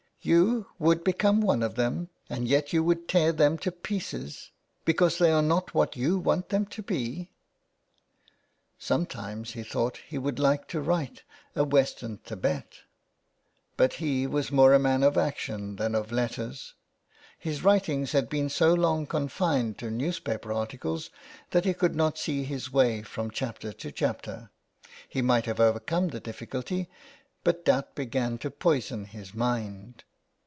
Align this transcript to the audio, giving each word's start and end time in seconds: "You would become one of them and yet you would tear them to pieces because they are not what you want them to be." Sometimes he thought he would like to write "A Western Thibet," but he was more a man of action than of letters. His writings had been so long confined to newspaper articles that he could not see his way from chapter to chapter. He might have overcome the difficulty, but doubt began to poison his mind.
"You 0.31 0.67
would 0.77 1.03
become 1.03 1.41
one 1.41 1.63
of 1.63 1.73
them 1.73 2.09
and 2.29 2.47
yet 2.47 2.71
you 2.71 2.83
would 2.83 3.07
tear 3.07 3.31
them 3.31 3.57
to 3.57 3.71
pieces 3.71 4.51
because 4.85 5.17
they 5.17 5.31
are 5.31 5.41
not 5.41 5.73
what 5.73 5.97
you 5.97 6.19
want 6.19 6.49
them 6.49 6.67
to 6.67 6.83
be." 6.83 7.31
Sometimes 8.77 9.53
he 9.53 9.63
thought 9.63 9.97
he 9.97 10.19
would 10.19 10.37
like 10.37 10.67
to 10.67 10.79
write 10.79 11.23
"A 11.55 11.63
Western 11.63 12.17
Thibet," 12.17 12.81
but 13.77 13.93
he 13.93 14.27
was 14.27 14.51
more 14.51 14.75
a 14.75 14.79
man 14.79 15.01
of 15.01 15.17
action 15.17 15.77
than 15.77 15.95
of 15.95 16.11
letters. 16.11 16.75
His 17.39 17.63
writings 17.63 18.11
had 18.11 18.29
been 18.29 18.47
so 18.49 18.75
long 18.75 19.07
confined 19.07 19.79
to 19.79 19.89
newspaper 19.89 20.53
articles 20.53 21.09
that 21.49 21.65
he 21.65 21.73
could 21.73 21.95
not 21.95 22.19
see 22.19 22.43
his 22.43 22.71
way 22.71 23.01
from 23.01 23.31
chapter 23.31 23.73
to 23.73 23.91
chapter. 23.91 24.51
He 25.09 25.23
might 25.23 25.47
have 25.47 25.59
overcome 25.59 26.09
the 26.09 26.19
difficulty, 26.19 26.91
but 27.43 27.65
doubt 27.65 27.95
began 27.95 28.37
to 28.37 28.51
poison 28.51 29.05
his 29.05 29.33
mind. 29.33 30.03